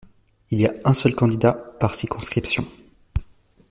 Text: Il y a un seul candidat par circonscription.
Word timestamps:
Il 0.49 0.59
y 0.59 0.65
a 0.65 0.73
un 0.83 0.95
seul 0.95 1.13
candidat 1.13 1.53
par 1.53 1.93
circonscription. 1.93 2.65